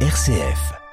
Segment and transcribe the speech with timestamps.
[0.00, 0.85] RCF.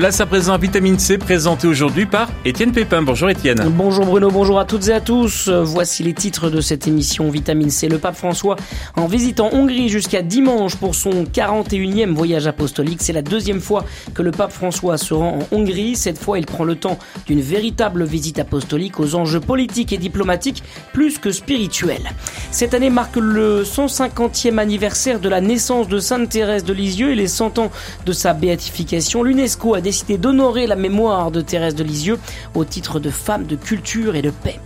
[0.00, 3.02] Place à présent à Vitamine C, présentée aujourd'hui par Étienne Pépin.
[3.02, 3.62] Bonjour Étienne.
[3.76, 5.50] Bonjour Bruno, bonjour à toutes et à tous.
[5.50, 7.86] Voici les titres de cette émission Vitamine C.
[7.86, 8.56] Le pape François,
[8.96, 13.84] en visitant Hongrie jusqu'à dimanche pour son 41e voyage apostolique, c'est la deuxième fois
[14.14, 15.96] que le pape François se rend en Hongrie.
[15.96, 20.62] Cette fois, il prend le temps d'une véritable visite apostolique aux enjeux politiques et diplomatiques
[20.94, 22.10] plus que spirituels.
[22.52, 27.16] Cette année marque le 150e anniversaire de la naissance de Sainte Thérèse de Lisieux et
[27.16, 27.70] les 100 ans
[28.06, 29.22] de sa béatification.
[29.22, 32.16] L'UNESCO a décidé d'honorer la mémoire de Thérèse de Lisieux
[32.54, 34.60] au titre de femme de culture et de paix.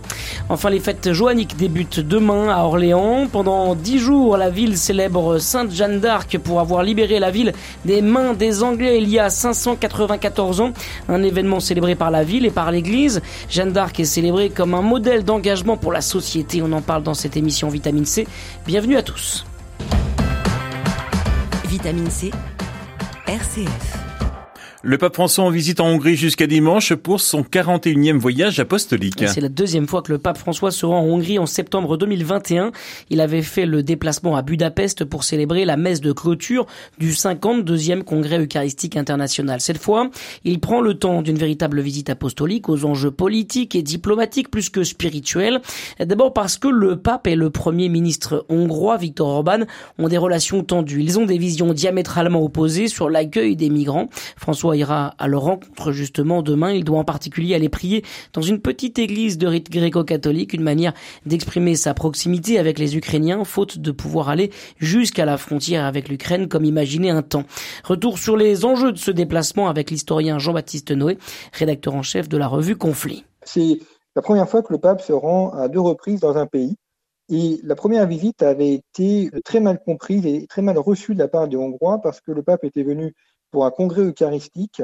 [0.49, 3.25] Enfin, les fêtes joanniques débutent demain à Orléans.
[3.25, 7.53] Pendant dix jours, la ville célèbre Sainte Jeanne d'Arc pour avoir libéré la ville
[7.85, 10.73] des mains des Anglais il y a 594 ans.
[11.09, 13.23] Un événement célébré par la ville et par l'Église.
[13.49, 16.61] Jeanne d'Arc est célébrée comme un modèle d'engagement pour la société.
[16.61, 18.27] On en parle dans cette émission Vitamine C.
[18.67, 19.43] Bienvenue à tous.
[21.67, 22.29] Vitamine C,
[23.25, 24.04] RCF.
[24.87, 29.23] Le pape François en visite en Hongrie jusqu'à dimanche pour son 41e voyage apostolique.
[29.27, 32.71] C'est la deuxième fois que le pape François se rend en Hongrie en septembre 2021.
[33.09, 36.67] Il avait fait le déplacement à Budapest pour célébrer la messe de clôture
[36.99, 39.59] du 52e congrès eucharistique international.
[39.59, 40.11] Cette fois,
[40.43, 44.83] il prend le temps d'une véritable visite apostolique aux enjeux politiques et diplomatiques plus que
[44.83, 45.61] spirituels.
[45.99, 49.65] D'abord parce que le pape et le premier ministre hongrois, Viktor Orban,
[49.97, 51.01] ont des relations tendues.
[51.01, 54.09] Ils ont des visions diamétralement opposées sur l'accueil des migrants.
[54.37, 56.71] François ira à leur rencontre justement demain.
[56.71, 60.93] Il doit en particulier aller prier dans une petite église de rite gréco-catholique, une manière
[61.25, 66.47] d'exprimer sa proximité avec les Ukrainiens, faute de pouvoir aller jusqu'à la frontière avec l'Ukraine
[66.47, 67.45] comme imaginé un temps.
[67.83, 71.17] Retour sur les enjeux de ce déplacement avec l'historien Jean-Baptiste Noé,
[71.53, 73.25] rédacteur en chef de la revue Conflit.
[73.43, 73.79] C'est
[74.15, 76.75] la première fois que le pape se rend à deux reprises dans un pays.
[77.29, 81.27] Et la première visite avait été très mal comprise et très mal reçue de la
[81.27, 83.15] part des Hongrois parce que le pape était venu
[83.55, 84.81] pour un congrès eucharistique,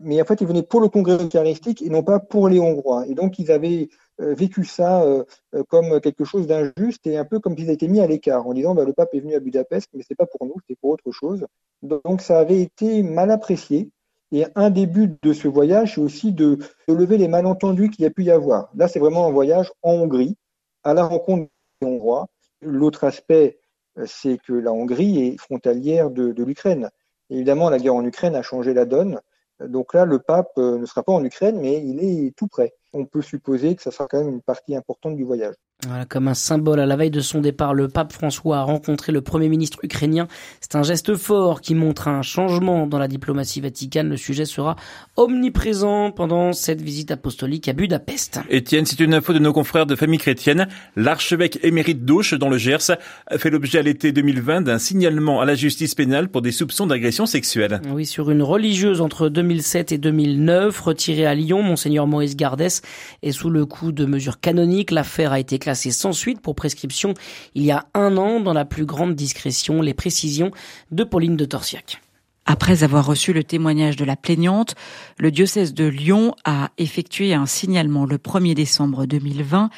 [0.00, 3.06] mais en fait, ils venaient pour le congrès eucharistique et non pas pour les Hongrois.
[3.06, 3.88] Et donc, ils avaient
[4.20, 5.22] euh, vécu ça euh,
[5.54, 8.52] euh, comme quelque chose d'injuste et un peu comme s'ils étaient mis à l'écart en
[8.52, 10.90] disant bah, le pape est venu à Budapest, mais c'est pas pour nous, c'est pour
[10.90, 11.46] autre chose.
[11.82, 13.90] Donc, ça avait été mal apprécié.
[14.32, 18.06] Et un des buts de ce voyage, c'est aussi de, lever les malentendus qu'il y
[18.06, 18.70] a pu y avoir.
[18.74, 20.36] Là, c'est vraiment un voyage en Hongrie,
[20.82, 21.48] à la rencontre
[21.80, 22.26] des Hongrois.
[22.60, 23.60] L'autre aspect,
[24.04, 26.90] c'est que la Hongrie est frontalière de l'Ukraine.
[27.30, 29.20] Évidemment, la guerre en Ukraine a changé la donne.
[29.60, 32.74] Donc là, le pape euh, ne sera pas en Ukraine, mais il est tout près.
[32.92, 35.54] On peut supposer que ça sera quand même une partie importante du voyage.
[35.86, 39.12] Voilà, comme un symbole à la veille de son départ, le pape François a rencontré
[39.12, 40.28] le premier ministre ukrainien.
[40.60, 44.08] C'est un geste fort qui montre un changement dans la diplomatie vaticane.
[44.08, 44.76] Le sujet sera
[45.16, 48.40] omniprésent pendant cette visite apostolique à Budapest.
[48.50, 50.68] Étienne, c'est une info de nos confrères de famille chrétienne.
[50.96, 52.90] L'archevêque émérite d'Auch dans le Gers
[53.26, 56.86] a fait l'objet à l'été 2020 d'un signalement à la justice pénale pour des soupçons
[56.86, 57.80] d'agression sexuelle.
[57.90, 62.82] Oui, sur une religieuse entre 2007 et 2009, retirée à Lyon, monseigneur Maurice Gardès
[63.22, 64.90] est sous le coup de mesures canoniques.
[64.90, 67.14] L'affaire a été classé sans suite pour prescription
[67.54, 69.82] il y a un an dans la plus grande discrétion.
[69.82, 70.50] Les précisions
[70.90, 72.02] de Pauline de Torsiac.
[72.44, 74.74] Après avoir reçu le témoignage de la plaignante,
[75.16, 79.70] le diocèse de Lyon a effectué un signalement le 1er décembre 2020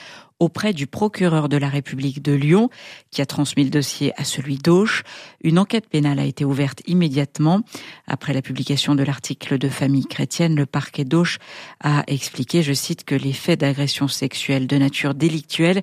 [0.43, 2.69] auprès du procureur de la République de Lyon,
[3.13, 5.05] qui a transmis le dossier à celui d'Auch.
[5.45, 7.63] Une enquête pénale a été ouverte immédiatement.
[8.09, 11.39] Après la publication de l'article de Famille chrétienne, le parquet d'Auch
[11.79, 15.83] a expliqué, je cite, que les faits d'agression sexuelle de nature délictuelle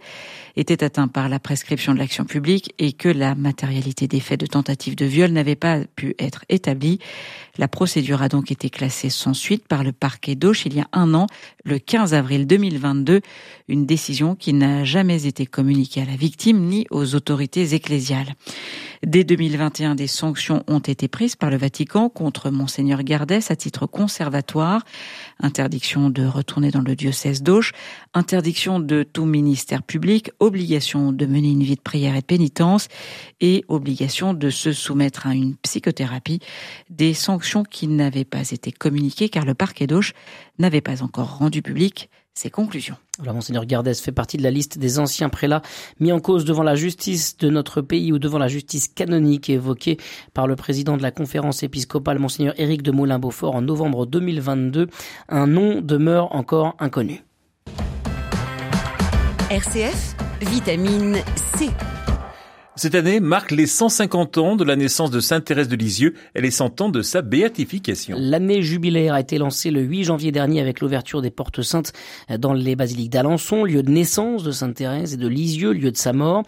[0.57, 4.45] étaient atteints par la prescription de l'action publique et que la matérialité des faits de
[4.45, 6.99] tentative de viol n'avait pas pu être établie.
[7.57, 10.87] La procédure a donc été classée sans suite par le parquet d'Auch il y a
[10.91, 11.27] un an,
[11.63, 13.21] le 15 avril 2022,
[13.67, 18.35] une décision qui n'a jamais été communiqué à la victime ni aux autorités ecclésiales.
[19.05, 23.85] Dès 2021, des sanctions ont été prises par le Vatican contre Monseigneur Gardès à titre
[23.85, 24.83] conservatoire.
[25.39, 27.71] Interdiction de retourner dans le diocèse d'Auch,
[28.13, 32.89] interdiction de tout ministère public, obligation de mener une vie de prière et de pénitence
[33.39, 36.41] et obligation de se soumettre à une psychothérapie.
[36.89, 40.13] Des sanctions qui n'avaient pas été communiquées car le parquet d'Auch
[40.57, 42.95] n'avait pas encore rendu public ses conclusions.
[43.21, 45.61] Alors, Monseigneur Gardès fait partie de la liste des anciens prélats
[45.99, 49.97] mis en cause devant la justice de notre pays ou devant la justice canonique évoquée
[50.33, 54.87] par le président de la conférence épiscopale, Monseigneur Éric de Moulin-Beaufort, en novembre 2022.
[55.27, 57.23] Un nom demeure encore inconnu.
[59.49, 61.17] RCF, vitamine
[61.57, 61.69] C.
[62.79, 66.39] Cette année marque les 150 ans de la naissance de Sainte Thérèse de Lisieux et
[66.39, 68.15] les 100 ans de sa béatification.
[68.17, 71.91] L'année jubilaire a été lancée le 8 janvier dernier avec l'ouverture des portes saintes
[72.37, 75.97] dans les basiliques d'Alençon, lieu de naissance de Sainte Thérèse et de Lisieux, lieu de
[75.97, 76.43] sa mort.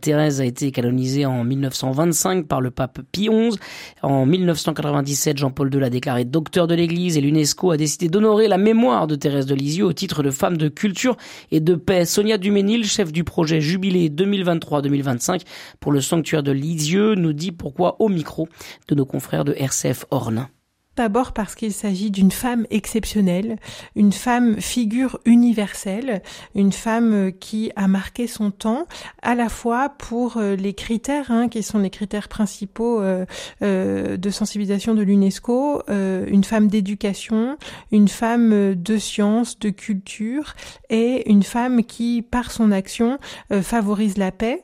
[0.00, 3.58] Thérèse a été canonisée en 1925 par le pape Pie XI.
[4.00, 8.56] En 1997, Jean-Paul II l'a déclaré docteur de l'Église et l'UNESCO a décidé d'honorer la
[8.56, 11.18] mémoire de Thérèse de Lisieux au titre de femme de culture
[11.50, 12.06] et de paix.
[12.06, 15.42] Sonia Duménil, chef du projet Jubilé 2023-2025,
[15.80, 18.48] pour le sanctuaire de Lisieux nous dit pourquoi au micro
[18.88, 20.48] de nos confrères de RCF Orne.
[20.96, 23.56] D'abord parce qu'il s'agit d'une femme exceptionnelle,
[23.96, 26.22] une femme figure universelle,
[26.54, 28.86] une femme qui a marqué son temps,
[29.20, 33.26] à la fois pour euh, les critères hein, qui sont les critères principaux euh,
[33.62, 37.58] euh, de sensibilisation de l'UNESCO, une femme d'éducation,
[37.90, 40.54] une femme de science, de culture,
[40.90, 43.18] et une femme qui, par son action,
[43.62, 44.62] favorise la paix.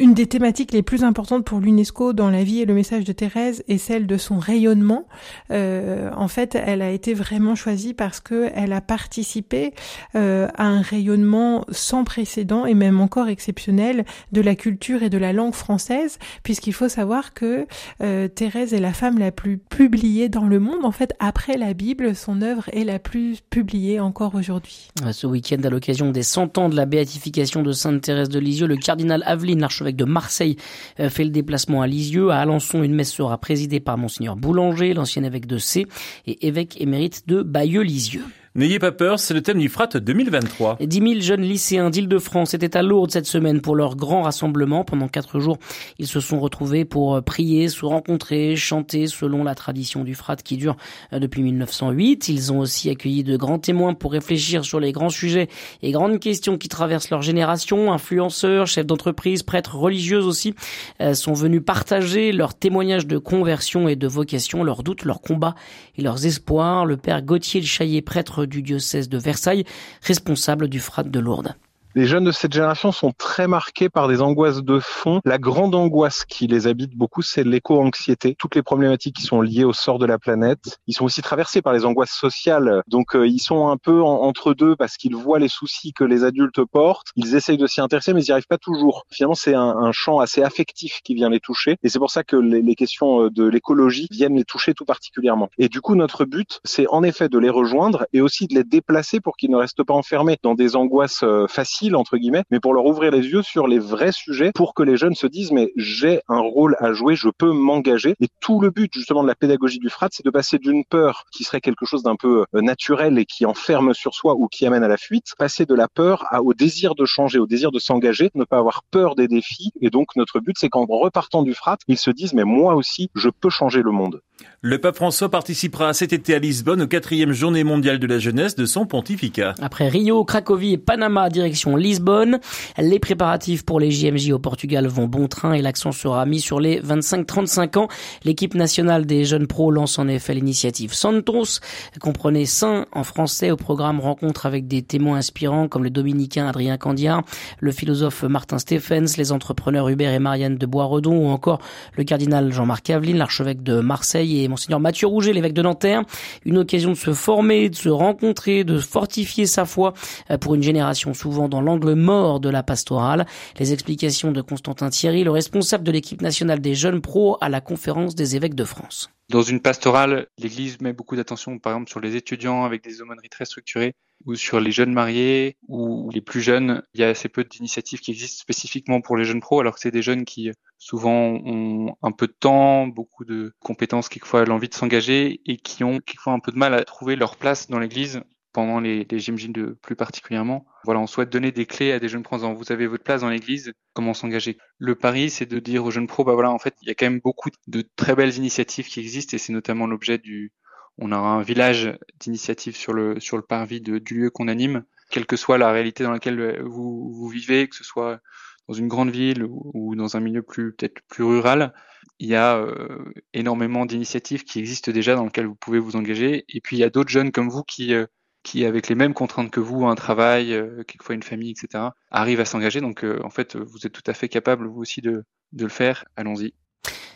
[0.00, 3.12] Une des thématiques les plus importantes pour l'UNESCO dans la vie et le message de
[3.12, 5.06] Thérèse est celle de son rayonnement.
[5.50, 9.74] Euh, en fait, elle a été vraiment choisie parce que elle a participé
[10.14, 15.18] euh, à un rayonnement sans précédent et même encore exceptionnel de la culture et de
[15.18, 17.66] la langue française, puisqu'il faut savoir que
[18.02, 20.82] euh, Thérèse est la femme la plus publiée dans le monde.
[20.86, 24.88] En fait, après la Bible, son œuvre est la plus publiée encore aujourd'hui.
[25.12, 28.66] Ce week-end, à l'occasion des 100 ans de la béatification de Sainte Thérèse de Lisieux,
[28.66, 30.56] le cardinal Aveline, l'archevêque de Marseille
[30.98, 32.30] euh, fait le déplacement à Lisieux.
[32.30, 35.86] À Alençon, une messe sera présidée par Monseigneur Boulanger, l'ancien évêque de C
[36.26, 38.24] et évêque émérite de Bayeux-Lisieux.
[38.56, 40.78] N'ayez pas peur, c'est le thème du FRAT 2023.
[40.80, 44.82] 10 000 jeunes lycéens d'Île-de-France étaient à Lourdes cette semaine pour leur grand rassemblement.
[44.82, 45.56] Pendant quatre jours,
[46.00, 50.34] ils se sont retrouvés pour euh, prier, se rencontrer, chanter selon la tradition du FRAT
[50.34, 50.76] qui dure
[51.12, 52.28] euh, depuis 1908.
[52.28, 55.46] Ils ont aussi accueilli de grands témoins pour réfléchir sur les grands sujets
[55.82, 57.92] et grandes questions qui traversent leur génération.
[57.92, 60.56] Influenceurs, chefs d'entreprise, prêtres, religieuses aussi
[61.00, 65.54] euh, sont venus partager leurs témoignages de conversion et de vocation, leurs doutes, leurs combats
[65.96, 66.84] et leurs espoirs.
[66.84, 69.64] Le père Gauthier Chaillet, prêtre du diocèse de Versailles,
[70.02, 71.54] responsable du frat de Lourdes.
[71.96, 75.20] Les jeunes de cette génération sont très marqués par des angoisses de fond.
[75.24, 78.36] La grande angoisse qui les habite beaucoup, c'est l'éco-anxiété.
[78.38, 80.78] Toutes les problématiques qui sont liées au sort de la planète.
[80.86, 82.84] Ils sont aussi traversés par les angoisses sociales.
[82.86, 86.22] Donc, euh, ils sont un peu entre deux parce qu'ils voient les soucis que les
[86.22, 87.08] adultes portent.
[87.16, 89.04] Ils essayent de s'y intéresser, mais ils n'y arrivent pas toujours.
[89.10, 91.76] Finalement, c'est un, champ assez affectif qui vient les toucher.
[91.82, 95.50] Et c'est pour ça que les, questions euh, de l'écologie viennent les toucher tout particulièrement.
[95.58, 98.62] Et du coup, notre but, c'est en effet de les rejoindre et aussi de les
[98.62, 101.48] déplacer pour qu'ils ne restent pas enfermés dans des angoisses euh,
[101.94, 104.96] entre guillemets, mais pour leur ouvrir les yeux sur les vrais sujets, pour que les
[104.96, 108.14] jeunes se disent mais j'ai un rôle à jouer, je peux m'engager.
[108.20, 111.24] Et tout le but justement de la pédagogie du frat, c'est de passer d'une peur
[111.32, 114.66] qui serait quelque chose d'un peu euh, naturel et qui enferme sur soi ou qui
[114.66, 117.78] amène à la fuite, passer de la peur au désir de changer, au désir de
[117.78, 119.72] s'engager, ne pas avoir peur des défis.
[119.80, 123.10] Et donc notre but, c'est qu'en repartant du frat, ils se disent mais moi aussi,
[123.14, 124.20] je peux changer le monde.
[124.62, 128.56] Le pape François participera cet été à Lisbonne aux quatrième journée mondiale de la jeunesse
[128.56, 129.54] de son pontificat.
[129.62, 132.40] Après Rio, Cracovie et Panama, direction Lisbonne,
[132.76, 136.60] les préparatifs pour les JMJ au Portugal vont bon train et l'accent sera mis sur
[136.60, 137.88] les 25-35 ans.
[138.24, 141.60] L'équipe nationale des jeunes pros lance en effet l'initiative Santos,
[141.98, 146.76] comprenez Saint en français au programme rencontre avec des témoins inspirants comme le dominicain Adrien
[146.76, 147.22] Candia,
[147.60, 151.60] le philosophe Martin Stephens, les entrepreneurs Hubert et Marianne de Boisredon ou encore
[151.96, 156.02] le cardinal Jean-Marc Aveline, l'archevêque de Marseille et Monseigneur Mathieu Rouget, l'évêque de Nanterre.
[156.44, 159.94] Une occasion de se former, de se rencontrer, de fortifier sa foi
[160.30, 163.26] euh, pour une génération souvent dans l'angle mort de la pastorale.
[163.58, 167.60] Les explications de Constantin Thierry, le responsable de l'équipe nationale des jeunes pros à la
[167.60, 169.10] conférence des évêques de France.
[169.30, 173.28] Dans une pastorale, l'Église met beaucoup d'attention, par exemple, sur les étudiants avec des aumôneries
[173.28, 173.94] très structurées,
[174.26, 176.82] ou sur les jeunes mariés, ou les plus jeunes.
[176.94, 179.80] Il y a assez peu d'initiatives qui existent spécifiquement pour les jeunes pros, alors que
[179.80, 184.68] c'est des jeunes qui souvent ont un peu de temps, beaucoup de compétences, quelquefois l'envie
[184.68, 187.78] de s'engager, et qui ont quelquefois un peu de mal à trouver leur place dans
[187.78, 190.66] l'Église pendant les, les de plus particulièrement.
[190.84, 193.20] Voilà, on souhaite donner des clés à des jeunes pros en vous avez votre place
[193.20, 194.58] dans l'église, comment s'engager?
[194.78, 196.94] Le pari, c'est de dire aux jeunes pros, bah voilà, en fait, il y a
[196.94, 200.52] quand même beaucoup de très belles initiatives qui existent et c'est notamment l'objet du,
[200.98, 204.84] on aura un village d'initiatives sur le, sur le parvis de, du lieu qu'on anime,
[205.10, 208.20] quelle que soit la réalité dans laquelle vous, vous vivez, que ce soit
[208.68, 211.74] dans une grande ville ou, dans un milieu plus, peut-être plus rural,
[212.20, 216.44] il y a euh, énormément d'initiatives qui existent déjà dans lesquelles vous pouvez vous engager.
[216.48, 218.06] Et puis il y a d'autres jeunes comme vous qui, euh,
[218.42, 222.40] qui, avec les mêmes contraintes que vous, un travail, euh, quelquefois une famille, etc., arrivent
[222.40, 222.80] à s'engager.
[222.80, 225.70] Donc, euh, en fait, vous êtes tout à fait capable, vous aussi, de, de le
[225.70, 226.04] faire.
[226.16, 226.54] Allons-y.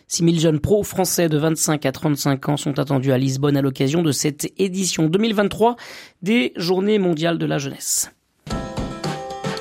[0.07, 4.02] 6000 jeunes pros français de 25 à 35 ans sont attendus à Lisbonne à l'occasion
[4.02, 5.76] de cette édition 2023
[6.23, 8.12] des Journées mondiales de la jeunesse.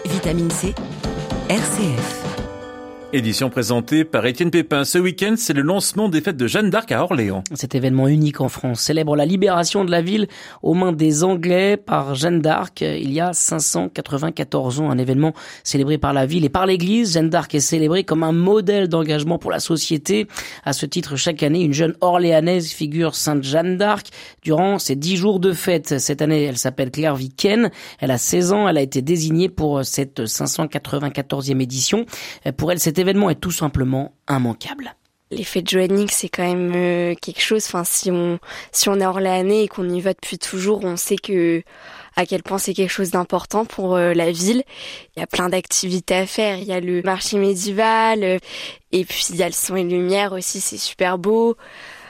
[0.06, 0.76] Vitamine C,
[1.50, 2.23] RCF.
[3.16, 4.86] Édition présentée par Étienne Pépin.
[4.86, 7.44] Ce week-end, c'est le lancement des fêtes de Jeanne d'Arc à Orléans.
[7.54, 10.28] Cet événement unique en France célèbre la libération de la ville
[10.64, 14.90] aux mains des Anglais par Jeanne d'Arc il y a 594 ans.
[14.90, 17.14] Un événement célébré par la ville et par l'église.
[17.14, 20.26] Jeanne d'Arc est célébrée comme un modèle d'engagement pour la société.
[20.66, 24.08] À ce titre, chaque année, une jeune Orléanaise figure Sainte Jeanne d'Arc
[24.42, 26.00] durant ces dix jours de fête.
[26.00, 27.70] Cette année, elle s'appelle Claire Viken.
[28.00, 28.68] Elle a 16 ans.
[28.68, 32.08] Elle a été désignée pour cette 594e édition.
[32.58, 34.96] Pour elle, c'était événement est tout simplement immanquable.
[35.32, 37.66] L'effet de joannique, c'est quand même euh, quelque chose.
[37.66, 38.40] Enfin, si on
[38.72, 41.64] si on est et qu'on y va depuis toujours, on sait que
[42.16, 44.64] à quel point c'est quelque chose d'important pour euh, la ville.
[45.16, 46.58] Il y a plein d'activités à faire.
[46.58, 48.38] Il y a le marché médiéval euh,
[48.92, 50.62] et puis il y a le son et lumière aussi.
[50.62, 51.58] C'est super beau.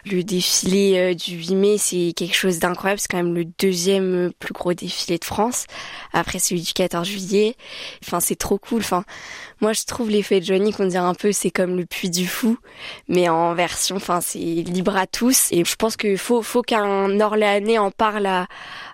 [0.06, 3.00] Le défilé euh, du 8 mai, c'est quelque chose d'incroyable.
[3.00, 5.66] C'est quand même le deuxième euh, plus gros défilé de France,
[6.12, 7.56] après celui du 14 juillet.
[8.04, 8.80] Enfin, c'est trop cool.
[8.80, 9.06] Enfin,
[9.62, 12.28] moi, je trouve l'effet de Johnny, qu'on dirait un peu, c'est comme le Puy du
[12.28, 12.58] Fou,
[13.08, 15.48] mais en version, enfin, c'est libre à tous.
[15.52, 18.48] Et je pense qu'il faut, faut qu'un Orléanais en parle à,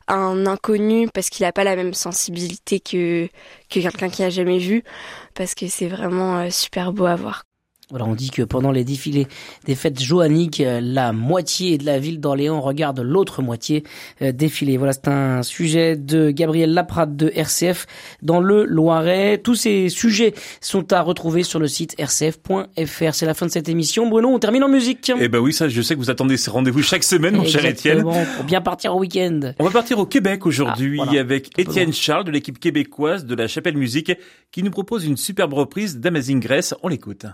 [0.08, 3.28] un inconnu parce qu'il n'a pas la même sensibilité que,
[3.70, 4.84] que quelqu'un qui a jamais vu,
[5.36, 7.49] parce que c'est vraiment euh, super beau à voir.
[7.92, 9.28] Voilà, on dit que pendant les défilés
[9.66, 13.84] des fêtes joanniques, euh, la moitié de la ville d'Orléans regarde l'autre moitié
[14.22, 14.78] euh, défiler.
[14.78, 17.88] Voilà, c'est un sujet de Gabriel Laprade de RCF
[18.22, 19.40] dans le Loiret.
[19.40, 23.14] Tous ces sujets sont à retrouver sur le site rcf.fr.
[23.14, 24.08] C'est la fin de cette émission.
[24.08, 25.12] Bruno, on termine en musique.
[25.20, 27.66] Eh ben oui, ça, je sais que vous attendez ces rendez-vous chaque semaine, mon cher
[27.66, 28.04] Étienne.
[28.04, 29.54] Pour bien partir au week-end.
[29.58, 33.48] On va partir au Québec aujourd'hui ah, avec Étienne Charles de l'équipe québécoise de la
[33.48, 34.12] Chapelle Musique
[34.52, 36.76] qui nous propose une superbe reprise d'Amazing Grace.
[36.84, 37.26] On l'écoute.